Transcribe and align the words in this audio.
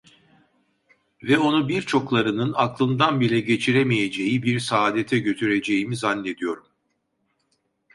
Ve 1.23 1.37
onu 1.39 1.69
birçoklarının 1.69 2.53
aklından 2.55 3.19
bile 3.19 3.39
geçiremeyeceği 3.39 4.43
bir 4.43 4.59
saadete 4.59 5.19
götüreceğimi 5.19 5.95
zannediyorum. 5.95 6.65